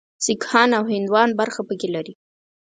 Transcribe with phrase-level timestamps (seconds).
[0.25, 2.13] سیکهان او هندوان برخه پکې لري.